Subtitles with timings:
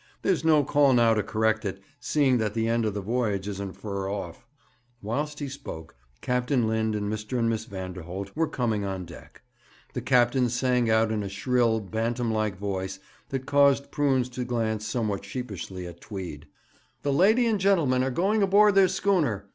[0.23, 3.73] There's no call now to correct it, seeing that the end of the voyage isn't
[3.73, 4.43] fur off.'
[4.99, 7.37] Whilst he spoke, Captain Lind and Mr.
[7.37, 9.43] and Miss Vanderholt were coming on deck.
[9.93, 12.97] The captain sang out in a shrill, bantam like voice,
[13.29, 16.47] that caused Prunes to glance somewhat sheepishly at Tweed:
[17.03, 19.49] 'The lady and gentleman are going aboard their schooner!